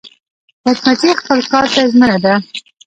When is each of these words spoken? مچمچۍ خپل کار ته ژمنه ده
مچمچۍ 0.65 1.11
خپل 1.21 1.39
کار 1.51 1.65
ته 1.73 1.81
ژمنه 1.91 2.17
ده 2.23 2.33